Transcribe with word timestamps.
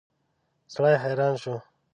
سړی 0.73 0.95
حیران 1.03 1.33
شو. 1.41 1.55